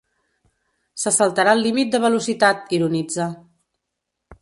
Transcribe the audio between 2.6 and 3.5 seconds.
—ironitza.